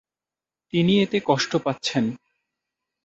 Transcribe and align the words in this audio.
তিনি 0.73 0.93
এতে 0.99 1.17
কষ্ট 1.25 1.51
পাচ্ছেন। 1.65 2.05